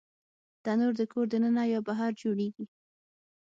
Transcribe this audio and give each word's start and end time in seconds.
تنور 0.63 0.93
د 0.99 1.01
کور 1.11 1.25
دننه 1.31 1.63
یا 1.73 1.79
بهر 1.87 2.11
جوړېږي 2.21 2.65